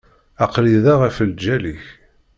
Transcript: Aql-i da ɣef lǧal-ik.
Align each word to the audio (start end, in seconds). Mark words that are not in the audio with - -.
Aql-i 0.43 0.75
da 0.83 0.93
ɣef 1.01 1.17
lǧal-ik. 1.29 1.83